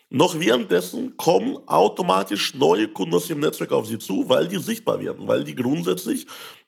Noch 0.09 0.39
währenddessen 0.39 1.17
kommen 1.17 1.57
automatisch 1.67 2.53
neue 2.53 2.87
Kunden 2.87 3.15
aus 3.15 3.29
ihrem 3.29 3.39
Netzwerk 3.39 3.71
auf 3.71 3.87
sie 3.87 3.97
zu, 3.97 4.29
weil 4.29 4.47
die 4.47 4.59
sichtbar 4.59 4.99
werden, 4.99 5.27
weil 5.27 5.43
die 5.43 5.55
grundsätzlich 5.55 6.27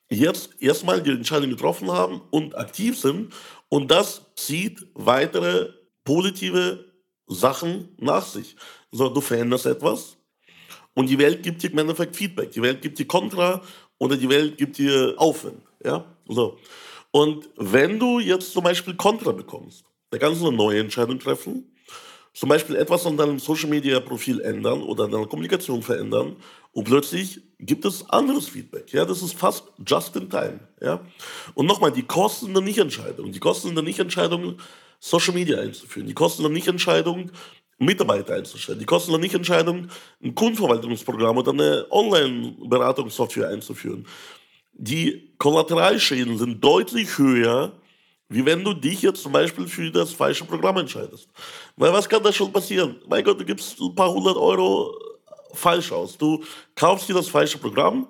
jetzt 0.10 0.50
erstmal 0.60 1.02
die 1.02 1.12
Entscheidung 1.12 1.52
getroffen 1.52 1.92
haben 1.92 2.22
und 2.32 2.58
aktiv 2.58 3.00
sind. 3.00 3.34
Und 3.70 3.92
das 3.92 4.26
zieht 4.36 4.88
weitere 4.94 5.70
positive 6.04 6.86
Sachen 7.28 7.90
nach 7.98 8.26
sich. 8.26 8.56
So, 8.92 9.10
du 9.10 9.22
veränderst 9.22 9.66
etwas 9.66 10.18
und 10.94 11.10
die 11.10 11.20
Welt 11.20 11.44
gibt 11.44 11.62
dir 11.62 11.72
im 11.72 11.78
Endeffekt 11.78 12.16
Feedback. 12.16 12.52
Die 12.52 12.62
Welt 12.62 12.82
gibt 12.82 12.98
dir 12.98 13.06
Kontra 13.06 13.62
oder 14.00 14.18
die 14.18 14.30
Welt 14.30 14.58
gibt 14.58 14.78
dir 14.78 15.14
Aufwind. 15.18 15.62
Ja? 15.84 16.06
So. 16.28 16.58
Und 17.12 17.50
wenn 17.58 18.00
du 18.00 18.20
jetzt 18.20 18.52
zum 18.52 18.64
Beispiel 18.64 18.96
Kontra 18.96 19.32
bekommst, 19.32 19.84
dann 20.10 20.20
kannst 20.20 20.42
du 20.42 20.48
eine 20.48 20.58
neue 20.58 20.80
Entscheidung 20.80 21.20
treffen 21.20 21.77
zum 22.38 22.50
Beispiel 22.50 22.76
etwas 22.76 23.04
an 23.08 23.18
deinem 23.18 23.40
Social 23.40 23.68
Media 23.68 24.00
Profil 24.00 24.42
ändern 24.42 24.84
oder 24.84 25.08
deine 25.08 25.26
Kommunikation 25.26 25.82
verändern 25.82 26.36
und 26.72 26.84
plötzlich 26.84 27.42
gibt 27.58 27.84
es 27.84 28.08
anderes 28.12 28.48
Feedback. 28.48 28.94
Ja, 28.94 29.06
das 29.06 29.24
ist 29.24 29.34
fast 29.34 29.64
just 29.84 30.16
in 30.16 30.30
time. 30.30 30.60
Ja, 30.80 31.02
und 31.56 31.66
nochmal, 31.66 31.92
die 31.92 32.04
Kosten 32.04 32.54
der 32.54 32.62
Nichtentscheidung, 32.62 33.32
die 33.32 33.40
Kosten 33.40 33.74
der 33.74 33.84
Nichtentscheidung, 33.84 34.58
Social 35.00 35.34
Media 35.34 35.60
einzuführen, 35.60 36.06
die 36.06 36.14
Kosten 36.14 36.44
der 36.44 36.52
Nichtentscheidung, 36.52 37.32
Mitarbeiter 37.80 38.36
einzustellen, 38.36 38.78
die 38.78 38.86
Kosten 38.86 39.10
der 39.10 39.20
Nichtentscheidung, 39.20 39.88
ein 40.24 40.36
Kundenverwaltungsprogramm 40.36 41.38
oder 41.38 41.54
eine 41.54 41.88
Online-Beratungssoftware 41.90 43.50
einzuführen. 43.50 44.06
Die 44.74 45.34
Kollateralschäden 45.40 46.38
sind 46.38 46.64
deutlich 46.64 47.18
höher 47.18 47.74
wie 48.30 48.46
wenn 48.46 48.64
du 48.64 48.74
dich 48.74 49.02
jetzt 49.02 49.22
zum 49.22 49.32
Beispiel 49.32 49.68
für 49.68 49.92
das 49.92 50.12
falsche 50.12 50.46
Programm 50.46 50.78
entscheidest. 50.78 51.30
Weil 51.76 51.94
was 51.94 52.10
kann 52.10 52.24
da 52.24 52.34
schon 52.34 52.52
passieren? 52.52 52.98
Mein 53.08 53.24
Gott, 53.24 53.40
du 53.40 53.46
gibst 53.46 53.80
ein 53.80 53.96
paar 53.96 54.12
hundert 54.12 54.38
Euro 54.38 54.94
falsch 55.54 55.92
aus. 55.92 56.18
Du 56.18 56.44
kaufst 56.76 57.08
dir 57.08 57.14
das 57.14 57.28
falsche 57.30 57.58
Programm 57.58 58.08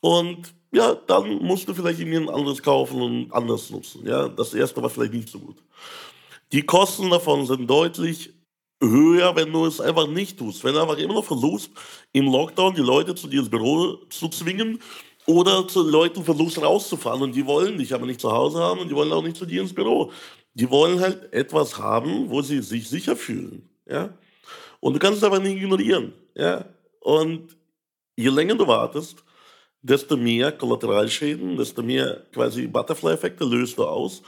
und 0.00 0.54
ja, 0.72 0.94
dann 0.94 1.38
musst 1.42 1.68
du 1.68 1.74
vielleicht 1.74 2.00
irgendwie 2.00 2.18
ein 2.18 2.28
anderes 2.28 2.62
kaufen 2.62 3.00
und 3.00 3.32
anders 3.32 3.70
nutzen. 3.70 4.06
Ja, 4.06 4.28
das 4.28 4.52
erste 4.52 4.82
war 4.82 4.90
vielleicht 4.90 5.14
nicht 5.14 5.28
so 5.28 5.38
gut. 5.38 5.56
Die 6.52 6.62
Kosten 6.62 7.10
davon 7.10 7.46
sind 7.46 7.68
deutlich 7.68 8.34
höher, 8.82 9.34
wenn 9.36 9.52
du 9.52 9.64
es 9.64 9.80
einfach 9.80 10.06
nicht 10.06 10.38
tust. 10.38 10.62
Wenn 10.62 10.74
du 10.74 10.80
einfach 10.80 10.98
immer 10.98 11.14
noch 11.14 11.24
versuchst, 11.24 11.70
im 12.12 12.26
Lockdown 12.26 12.74
die 12.74 12.82
Leute 12.82 13.14
zu 13.14 13.26
dir 13.26 13.40
ins 13.40 13.48
Büro 13.48 13.96
zu 14.10 14.28
zwingen 14.28 14.80
oder 15.26 15.66
zu 15.66 15.82
Leuten 15.82 16.24
versuchst 16.24 16.60
rauszufahren 16.60 17.22
und 17.22 17.34
die 17.34 17.46
wollen 17.46 17.78
dich 17.78 17.92
aber 17.92 18.06
nicht 18.06 18.20
zu 18.20 18.30
Hause 18.30 18.58
haben 18.58 18.80
und 18.80 18.88
die 18.88 18.94
wollen 18.94 19.12
auch 19.12 19.22
nicht 19.22 19.36
zu 19.36 19.46
dir 19.46 19.60
ins 19.60 19.74
Büro. 19.74 20.12
Die 20.54 20.70
wollen 20.70 21.00
halt 21.00 21.32
etwas 21.32 21.78
haben, 21.78 22.30
wo 22.30 22.42
sie 22.42 22.62
sich 22.62 22.88
sicher 22.88 23.16
fühlen. 23.16 23.68
Ja? 23.88 24.16
Und 24.80 24.94
du 24.94 24.98
kannst 24.98 25.18
es 25.18 25.24
aber 25.24 25.40
nicht 25.40 25.56
ignorieren. 25.56 26.12
Ja? 26.34 26.64
Und 27.00 27.56
je 28.16 28.30
länger 28.30 28.54
du 28.54 28.66
wartest, 28.66 29.24
desto 29.82 30.16
mehr 30.16 30.52
Kollateralschäden, 30.52 31.56
desto 31.56 31.82
mehr 31.82 32.24
quasi 32.32 32.66
Butterfly-Effekte 32.66 33.44
löst 33.44 33.78
du 33.78 33.84
aus 33.84 34.22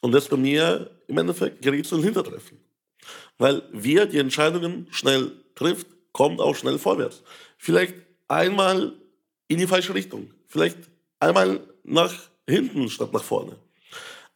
und 0.00 0.12
desto 0.12 0.36
mehr 0.36 0.90
im 1.06 1.18
Endeffekt 1.18 1.62
gerätst 1.62 1.92
du 1.92 1.96
in 1.96 2.04
Hintertreffen. 2.04 2.58
Weil 3.38 3.62
wer 3.72 4.06
die 4.06 4.18
Entscheidungen 4.18 4.86
schnell 4.90 5.32
trifft, 5.54 5.86
kommt 6.12 6.40
auch 6.40 6.56
schnell 6.56 6.78
vorwärts. 6.78 7.22
Vielleicht 7.56 7.94
einmal 8.26 8.92
in 9.46 9.58
die 9.58 9.66
falsche 9.66 9.94
Richtung. 9.94 10.30
Vielleicht 10.48 10.78
einmal 11.20 11.60
nach 11.84 12.12
hinten 12.48 12.88
statt 12.88 13.12
nach 13.12 13.22
vorne. 13.22 13.56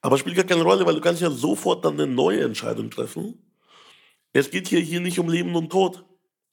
Aber 0.01 0.19
spielt 0.19 0.37
gar 0.37 0.45
keine 0.45 0.63
Rolle, 0.63 0.85
weil 0.85 0.95
du 0.95 1.01
kannst 1.01 1.23
ja 1.23 1.31
sofort 1.31 1.85
dann 1.85 1.95
eine 1.95 2.07
neue 2.07 2.43
Entscheidung 2.43 2.91
treffen. 2.91 3.39
Es 4.33 4.51
geht 4.51 4.69
hier, 4.69 4.81
hier 4.81 5.01
nicht 5.01 5.19
um 5.19 5.29
Leben 5.29 5.55
und 5.55 5.71
Tod. 5.71 6.05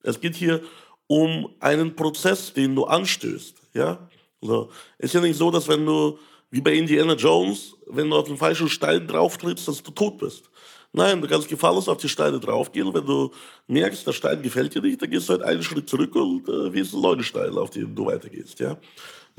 Es 0.03 0.19
geht 0.21 0.35
hier 0.35 0.61
um 1.07 1.49
einen 1.59 1.95
Prozess, 1.95 2.53
den 2.53 2.75
du 2.75 2.85
anstößt. 2.85 3.55
Ja? 3.73 4.07
Also, 4.41 4.69
ist 4.97 5.13
ja 5.13 5.21
nicht 5.21 5.37
so, 5.37 5.49
dass 5.49 5.67
wenn 5.67 5.85
du, 5.85 6.19
wie 6.51 6.61
bei 6.61 6.73
Indiana 6.73 7.13
Jones, 7.13 7.75
wenn 7.87 8.09
du 8.09 8.15
auf 8.15 8.27
den 8.27 8.37
falschen 8.37 8.69
Stein 8.69 9.07
drauf 9.07 9.37
trittst, 9.37 9.67
dass 9.67 9.81
du 9.81 9.91
tot 9.91 10.19
bist. 10.19 10.49
Nein, 10.91 11.21
du 11.21 11.27
kannst 11.27 11.47
gefahrlos 11.47 11.87
auf 11.87 11.97
die 11.97 12.09
Steine 12.09 12.39
draufgehen 12.39 12.91
wenn 12.93 13.05
du 13.05 13.31
merkst, 13.67 14.07
der 14.07 14.13
Stein 14.13 14.41
gefällt 14.41 14.73
dir 14.73 14.81
nicht, 14.81 14.99
dann 14.99 15.09
gehst 15.11 15.29
du 15.29 15.33
halt 15.33 15.43
einen 15.43 15.61
Schritt 15.61 15.87
zurück 15.87 16.15
und 16.15 16.49
äh, 16.49 16.73
wählst 16.73 16.93
einen 16.93 17.03
neuen 17.03 17.23
Stein, 17.23 17.55
auf 17.57 17.69
den 17.69 17.93
du 17.93 18.07
weitergehst. 18.07 18.59
Ja? 18.59 18.77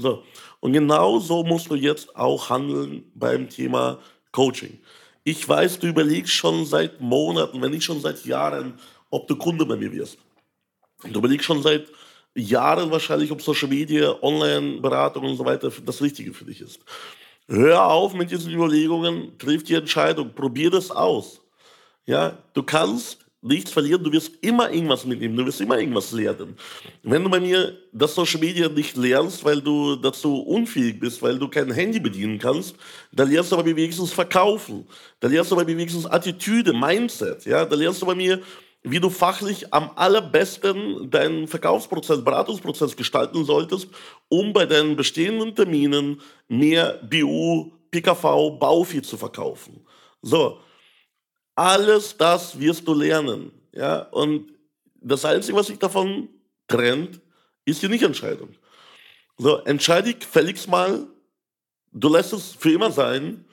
So. 0.00 0.22
Und 0.60 0.72
genau 0.72 1.18
so 1.18 1.44
musst 1.44 1.70
du 1.70 1.74
jetzt 1.74 2.16
auch 2.16 2.50
handeln 2.50 3.04
beim 3.14 3.48
Thema 3.48 3.98
Coaching. 4.32 4.78
Ich 5.24 5.46
weiß, 5.46 5.78
du 5.78 5.88
überlegst 5.88 6.32
schon 6.32 6.64
seit 6.64 7.00
Monaten, 7.00 7.60
wenn 7.60 7.72
nicht 7.72 7.84
schon 7.84 8.00
seit 8.00 8.24
Jahren, 8.24 8.78
ob 9.10 9.28
du 9.28 9.36
Kunde 9.36 9.66
bei 9.66 9.76
mir 9.76 9.92
wirst. 9.92 10.18
Du 11.04 11.18
überlegst 11.18 11.46
schon 11.46 11.62
seit 11.62 11.88
Jahren 12.34 12.90
wahrscheinlich, 12.90 13.30
ob 13.30 13.42
Social 13.42 13.68
Media, 13.68 14.14
Online-Beratung 14.22 15.24
und 15.24 15.36
so 15.36 15.44
weiter 15.44 15.70
das 15.84 16.00
Richtige 16.00 16.32
für 16.32 16.44
dich 16.44 16.60
ist. 16.60 16.80
Hör 17.48 17.84
auf 17.86 18.14
mit 18.14 18.30
diesen 18.30 18.52
Überlegungen, 18.52 19.36
triff 19.36 19.64
die 19.64 19.74
Entscheidung, 19.74 20.32
probier 20.34 20.70
das 20.70 20.90
aus. 20.90 21.40
Ja, 22.06 22.38
du 22.54 22.62
kannst 22.62 23.18
nichts 23.42 23.70
verlieren, 23.70 24.04
du 24.04 24.12
wirst 24.12 24.32
immer 24.42 24.70
irgendwas 24.70 25.04
mitnehmen, 25.06 25.36
du 25.36 25.46
wirst 25.46 25.60
immer 25.60 25.78
irgendwas 25.78 26.12
lernen. 26.12 26.56
Wenn 27.02 27.24
du 27.24 27.30
bei 27.30 27.40
mir 27.40 27.78
das 27.92 28.14
Social 28.14 28.40
Media 28.40 28.68
nicht 28.68 28.96
lernst, 28.96 29.44
weil 29.44 29.60
du 29.62 29.96
dazu 29.96 30.42
unfähig 30.42 31.00
bist, 31.00 31.22
weil 31.22 31.38
du 31.38 31.48
kein 31.48 31.70
Handy 31.70 32.00
bedienen 32.00 32.38
kannst, 32.38 32.76
dann 33.12 33.30
lernst 33.30 33.52
du 33.52 33.56
aber 33.56 33.64
wenigstens 33.64 34.12
verkaufen. 34.12 34.86
Dann 35.20 35.32
lernst 35.32 35.50
du 35.50 35.56
bei 35.56 35.64
mir 35.64 35.76
wenigstens 35.76 36.06
Attitüde, 36.06 36.72
Mindset. 36.72 37.46
Ja, 37.46 37.64
dann 37.64 37.78
lernst 37.78 38.02
du 38.02 38.06
bei 38.06 38.14
mir, 38.14 38.40
wie 38.82 39.00
du 39.00 39.10
fachlich 39.10 39.72
am 39.72 39.90
allerbesten 39.96 41.10
deinen 41.10 41.48
Verkaufsprozess, 41.48 42.22
Beratungsprozess 42.22 42.96
gestalten 42.96 43.44
solltest, 43.44 43.88
um 44.28 44.52
bei 44.52 44.66
deinen 44.66 44.96
bestehenden 44.96 45.54
Terminen 45.54 46.20
mehr 46.48 47.00
BU, 47.02 47.72
PKV, 47.90 48.58
Bauvieh 48.58 49.02
zu 49.02 49.16
verkaufen. 49.16 49.80
So, 50.22 50.58
alles 51.60 52.16
das 52.16 52.58
wirst 52.58 52.88
du 52.88 52.94
lernen. 52.94 53.52
Ja? 53.72 54.00
Und 54.12 54.50
das 54.94 55.26
Einzige, 55.26 55.58
was 55.58 55.66
sich 55.66 55.78
davon 55.78 56.30
trennt, 56.66 57.20
ist 57.66 57.82
die 57.82 57.88
Nichtentscheidung. 57.88 58.48
So, 59.36 59.58
entscheide 59.58 60.10
ich 60.10 60.24
fälligst 60.24 60.68
mal, 60.68 61.06
du 61.92 62.08
lässt 62.08 62.32
es 62.32 62.52
für 62.58 62.72
immer 62.72 62.90
sein, 62.90 63.44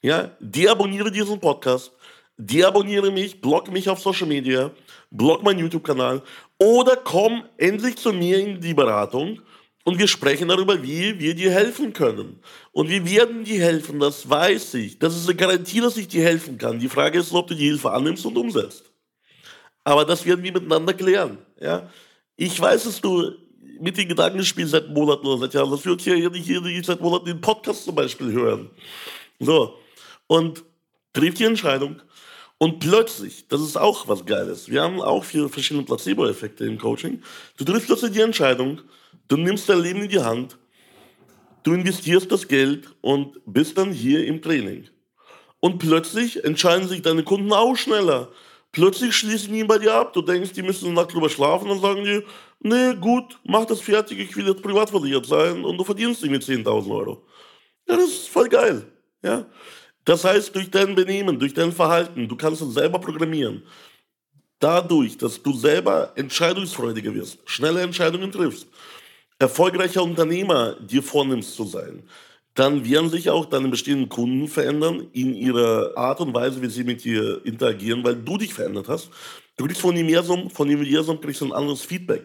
ja, 0.00 0.30
deabonniere 0.38 1.10
diesen 1.10 1.40
Podcast, 1.40 1.92
deabonniere 2.36 3.10
mich, 3.10 3.40
block 3.40 3.70
mich 3.70 3.88
auf 3.88 4.00
Social 4.00 4.28
Media, 4.28 4.70
block 5.10 5.42
meinen 5.42 5.58
YouTube-Kanal 5.58 6.22
oder 6.58 6.96
komm 6.96 7.44
endlich 7.58 7.96
zu 7.96 8.12
mir 8.12 8.38
in 8.38 8.60
die 8.60 8.74
Beratung 8.74 9.42
und 9.84 9.98
wir 9.98 10.08
sprechen 10.08 10.48
darüber, 10.48 10.82
wie 10.82 11.18
wir 11.18 11.34
dir 11.34 11.50
helfen 11.50 11.92
können. 11.92 12.40
Und 12.72 12.90
wir 12.90 13.04
werden 13.08 13.44
dir 13.44 13.60
helfen, 13.60 13.98
das 13.98 14.28
weiß 14.28 14.74
ich. 14.74 14.98
Das 14.98 15.16
ist 15.16 15.26
eine 15.28 15.36
Garantie, 15.36 15.80
dass 15.80 15.96
ich 15.96 16.08
dir 16.08 16.22
helfen 16.22 16.58
kann. 16.58 16.78
Die 16.78 16.88
Frage 16.88 17.18
ist, 17.18 17.32
ob 17.32 17.46
du 17.46 17.54
die 17.54 17.68
Hilfe 17.68 17.90
annimmst 17.90 18.26
und 18.26 18.36
umsetzt. 18.36 18.84
Aber 19.82 20.04
das 20.04 20.26
werden 20.26 20.44
wir 20.44 20.52
miteinander 20.52 20.92
klären. 20.92 21.38
Ja? 21.58 21.90
Ich 22.36 22.60
weiß, 22.60 22.84
dass 22.84 23.00
du 23.00 23.32
mit 23.80 23.96
den 23.96 24.08
Gedanken 24.08 24.44
spielst 24.44 24.72
seit 24.72 24.88
Monaten 24.90 25.26
oder 25.26 25.40
seit 25.40 25.54
Jahren, 25.54 25.70
dass 25.70 25.84
wir 25.84 25.92
uns 25.92 26.04
hier 26.04 26.30
nicht, 26.30 26.44
hier 26.44 26.60
nicht 26.60 26.84
seit 26.84 27.00
Monaten 27.00 27.24
den 27.24 27.40
Podcast 27.40 27.84
zum 27.84 27.94
Beispiel 27.94 28.30
hören. 28.32 28.70
So. 29.38 29.78
Und 30.26 30.62
triff 31.14 31.34
die 31.34 31.44
Entscheidung 31.44 32.00
Und 32.58 32.78
plötzlich, 32.78 33.48
das 33.48 33.62
ist 33.62 33.78
auch 33.78 34.06
was 34.06 34.26
Geiles, 34.26 34.68
wir 34.68 34.82
haben 34.82 35.00
auch 35.00 35.24
viele 35.24 35.48
verschiedene 35.48 35.86
Placebo-Effekte 35.86 36.66
im 36.66 36.76
Coaching. 36.76 37.22
Du 37.56 37.64
triffst 37.64 37.86
plötzlich 37.86 38.12
die 38.12 38.20
Entscheidung, 38.20 38.82
du 39.28 39.36
nimmst 39.36 39.68
dein 39.68 39.80
Leben 39.80 40.02
in 40.02 40.08
die 40.08 40.20
Hand, 40.20 40.58
du 41.62 41.72
investierst 41.72 42.30
das 42.30 42.48
Geld 42.48 42.88
und 43.00 43.40
bist 43.46 43.78
dann 43.78 43.92
hier 43.92 44.26
im 44.26 44.42
Training. 44.42 44.88
Und 45.60 45.78
plötzlich 45.78 46.44
entscheiden 46.44 46.88
sich 46.88 47.02
deine 47.02 47.22
Kunden 47.22 47.52
auch 47.52 47.76
schneller. 47.76 48.30
Plötzlich 48.72 49.14
schließen 49.14 49.52
die 49.52 49.64
bei 49.64 49.78
dir 49.78 49.94
ab. 49.94 50.12
Du 50.12 50.22
denkst, 50.22 50.52
die 50.52 50.62
müssen 50.62 50.96
eine 50.96 51.06
drüber 51.06 51.28
schlafen 51.28 51.68
und 51.70 51.80
sagen 51.80 52.04
die, 52.04 52.22
nee, 52.60 52.94
gut, 52.94 53.38
mach 53.44 53.64
das 53.66 53.80
fertig, 53.80 54.18
ich 54.18 54.36
will 54.36 54.46
jetzt 54.46 54.62
privat 54.62 54.90
versichert 54.90 55.26
sein 55.26 55.64
und 55.64 55.76
du 55.76 55.84
verdienst 55.84 56.22
irgendwie 56.22 56.40
10.000 56.40 56.90
Euro. 56.90 57.26
Ja, 57.88 57.96
das 57.96 58.08
ist 58.08 58.28
voll 58.28 58.48
geil. 58.48 58.86
Ja? 59.22 59.46
Das 60.04 60.24
heißt, 60.24 60.54
durch 60.54 60.70
dein 60.70 60.94
Benehmen, 60.94 61.38
durch 61.38 61.52
dein 61.52 61.72
Verhalten, 61.72 62.28
du 62.28 62.36
kannst 62.36 62.62
es 62.62 62.74
selber 62.74 62.98
programmieren. 62.98 63.62
Dadurch, 64.58 65.16
dass 65.16 65.42
du 65.42 65.52
selber 65.52 66.12
entscheidungsfreudiger 66.16 67.14
wirst, 67.14 67.38
schnelle 67.46 67.80
Entscheidungen 67.80 68.30
triffst, 68.30 68.68
erfolgreicher 69.40 70.04
Unternehmer 70.04 70.74
dir 70.74 71.02
vornimmst 71.02 71.56
zu 71.56 71.64
sein, 71.64 72.04
dann 72.54 72.84
werden 72.84 73.08
sich 73.08 73.30
auch 73.30 73.46
deine 73.46 73.68
bestehenden 73.68 74.08
Kunden 74.08 74.46
verändern 74.48 75.08
in 75.12 75.34
ihrer 75.34 75.96
Art 75.96 76.20
und 76.20 76.34
Weise, 76.34 76.60
wie 76.62 76.68
sie 76.68 76.84
mit 76.84 77.02
dir 77.02 77.44
interagieren, 77.44 78.04
weil 78.04 78.16
du 78.16 78.36
dich 78.36 78.52
verändert 78.52 78.88
hast. 78.88 79.10
Du 79.56 79.64
kriegst 79.64 79.80
von 79.80 79.90
Universum, 79.90 80.50
von 80.50 80.68
Universum 80.68 81.20
kriegst 81.20 81.42
ein 81.42 81.52
anderes 81.52 81.82
Feedback. 81.82 82.24